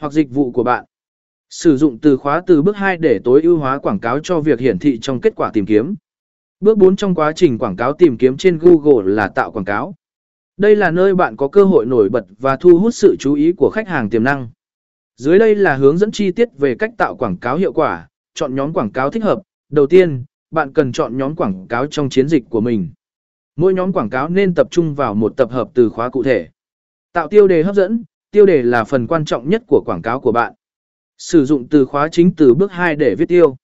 hoặc 0.00 0.12
dịch 0.12 0.30
vụ 0.30 0.52
của 0.52 0.62
bạn. 0.62 0.84
Sử 1.50 1.76
dụng 1.76 1.98
từ 1.98 2.16
khóa 2.16 2.42
từ 2.46 2.62
bước 2.62 2.76
2 2.76 2.96
để 2.96 3.20
tối 3.24 3.42
ưu 3.42 3.58
hóa 3.58 3.78
quảng 3.78 4.00
cáo 4.00 4.18
cho 4.18 4.40
việc 4.40 4.60
hiển 4.60 4.78
thị 4.78 4.98
trong 5.02 5.20
kết 5.20 5.32
quả 5.36 5.50
tìm 5.52 5.66
kiếm. 5.66 5.94
Bước 6.60 6.78
4 6.78 6.96
trong 6.96 7.14
quá 7.14 7.32
trình 7.36 7.58
quảng 7.58 7.76
cáo 7.76 7.92
tìm 7.92 8.16
kiếm 8.16 8.36
trên 8.36 8.58
Google 8.58 9.12
là 9.14 9.28
tạo 9.28 9.52
quảng 9.52 9.64
cáo. 9.64 9.94
Đây 10.56 10.76
là 10.76 10.90
nơi 10.90 11.14
bạn 11.14 11.36
có 11.36 11.48
cơ 11.48 11.64
hội 11.64 11.86
nổi 11.86 12.08
bật 12.08 12.24
và 12.38 12.56
thu 12.56 12.78
hút 12.78 12.94
sự 12.94 13.16
chú 13.18 13.34
ý 13.34 13.52
của 13.52 13.70
khách 13.74 13.88
hàng 13.88 14.10
tiềm 14.10 14.24
năng. 14.24 14.50
Dưới 15.16 15.38
đây 15.38 15.54
là 15.54 15.76
hướng 15.76 15.98
dẫn 15.98 16.10
chi 16.10 16.32
tiết 16.32 16.48
về 16.58 16.74
cách 16.74 16.90
tạo 16.98 17.16
quảng 17.16 17.36
cáo 17.36 17.56
hiệu 17.56 17.72
quả, 17.72 18.08
chọn 18.34 18.54
nhóm 18.54 18.72
quảng 18.72 18.92
cáo 18.92 19.10
thích 19.10 19.22
hợp. 19.22 19.42
Đầu 19.70 19.86
tiên, 19.86 20.24
bạn 20.50 20.72
cần 20.72 20.92
chọn 20.92 21.18
nhóm 21.18 21.36
quảng 21.36 21.66
cáo 21.68 21.86
trong 21.86 22.08
chiến 22.08 22.28
dịch 22.28 22.44
của 22.50 22.60
mình. 22.60 22.90
Mỗi 23.56 23.74
nhóm 23.74 23.92
quảng 23.92 24.10
cáo 24.10 24.28
nên 24.28 24.54
tập 24.54 24.68
trung 24.70 24.94
vào 24.94 25.14
một 25.14 25.36
tập 25.36 25.50
hợp 25.50 25.68
từ 25.74 25.88
khóa 25.88 26.08
cụ 26.08 26.22
thể. 26.22 26.48
Tạo 27.12 27.28
tiêu 27.28 27.48
đề 27.48 27.62
hấp 27.62 27.74
dẫn, 27.74 28.04
tiêu 28.30 28.46
đề 28.46 28.62
là 28.62 28.84
phần 28.84 29.06
quan 29.06 29.24
trọng 29.24 29.48
nhất 29.48 29.62
của 29.66 29.82
quảng 29.86 30.02
cáo 30.02 30.20
của 30.20 30.32
bạn. 30.32 30.54
Sử 31.18 31.44
dụng 31.44 31.68
từ 31.68 31.84
khóa 31.84 32.08
chính 32.08 32.34
từ 32.36 32.54
bước 32.54 32.72
2 32.72 32.96
để 32.96 33.14
viết 33.14 33.26
tiêu. 33.28 33.56